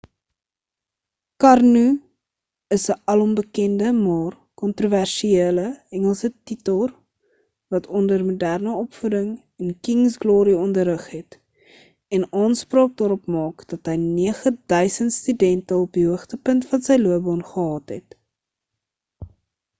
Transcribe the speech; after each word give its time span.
karno 1.43 1.81
is 2.75 2.85
'n 2.93 3.03
alombekende 3.11 3.89
maar 4.05 4.31
kontroversiële 4.61 5.65
engelse 5.97 6.29
tutor 6.51 6.89
wat 7.75 7.89
onder 7.99 8.23
moderne 8.29 8.73
opvoeding 8.85 9.29
en 9.63 9.69
king's 9.87 10.15
glory 10.23 10.55
onderrig 10.63 11.05
het 11.17 11.37
en 12.17 12.25
aanspraak 12.45 12.95
daarop 13.03 13.25
maak 13.37 13.57
dat 13.75 13.91
hy 13.91 13.95
9 14.07 14.55
000 14.77 15.13
studente 15.21 15.77
op 15.85 15.93
die 15.99 16.07
hoogtepunt 16.09 16.65
van 16.73 16.85
sy 16.89 16.97
loopbaan 17.05 17.45
gehad 17.53 17.95
het 17.97 18.19